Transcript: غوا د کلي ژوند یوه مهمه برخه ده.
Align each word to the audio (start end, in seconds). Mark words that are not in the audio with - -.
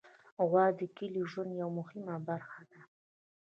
غوا 0.47 0.65
د 0.79 0.81
کلي 0.97 1.23
ژوند 1.31 1.51
یوه 1.61 1.73
مهمه 1.79 2.15
برخه 2.29 2.61
ده. 2.71 2.81